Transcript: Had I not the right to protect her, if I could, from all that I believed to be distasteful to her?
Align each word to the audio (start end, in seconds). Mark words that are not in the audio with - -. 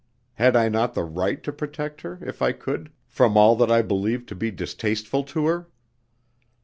Had 0.33 0.55
I 0.55 0.67
not 0.67 0.95
the 0.95 1.03
right 1.03 1.43
to 1.43 1.53
protect 1.53 2.01
her, 2.01 2.17
if 2.25 2.41
I 2.41 2.53
could, 2.53 2.91
from 3.07 3.37
all 3.37 3.55
that 3.57 3.69
I 3.71 3.83
believed 3.83 4.27
to 4.29 4.35
be 4.35 4.49
distasteful 4.49 5.23
to 5.25 5.45
her? 5.45 5.67